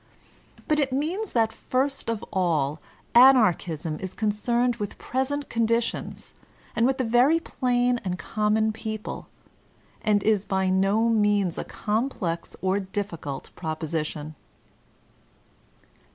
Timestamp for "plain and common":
7.39-8.71